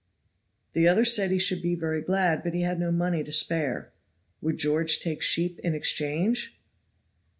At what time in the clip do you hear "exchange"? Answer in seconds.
5.75-6.59